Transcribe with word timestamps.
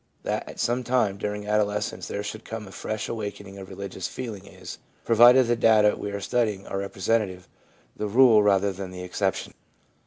That 0.23 0.49
at 0.49 0.59
some 0.59 0.83
time 0.83 1.19
during 1.19 1.45
adolescence 1.45 2.07
there 2.07 2.23
should 2.23 2.43
come 2.43 2.67
a 2.67 2.71
fresh 2.71 3.07
awakening 3.07 3.59
of 3.59 3.69
religious 3.69 4.07
feeling 4.07 4.47
is, 4.47 4.79
provided 5.05 5.45
the 5.45 5.55
data 5.55 5.93
we 5.95 6.09
are 6.09 6.19
studying 6.19 6.65
are 6.65 6.79
representative, 6.79 7.47
the 7.95 8.07
rule 8.07 8.41
rather 8.41 8.71
than 8.71 8.89
the 8.89 9.03
exception. 9.03 9.53